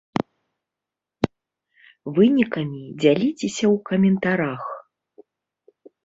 Вынікамі 2.15 2.81
дзяліцеся 3.01 3.65
ў 3.67 3.75
каментарах! 3.91 4.63